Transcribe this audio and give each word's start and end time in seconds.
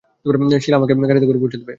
শীলা 0.63 0.75
আমাকে 0.77 0.93
গাড়িতে 1.09 1.27
করে 1.27 1.39
পৌঁছে 1.39 1.57
দেবে। 1.57 1.69